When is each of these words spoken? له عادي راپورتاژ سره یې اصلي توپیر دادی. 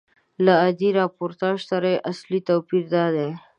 له 0.45 0.53
عادي 0.63 0.89
راپورتاژ 0.99 1.57
سره 1.71 1.87
یې 1.93 2.03
اصلي 2.11 2.39
توپیر 2.47 2.83
دادی. 2.95 3.29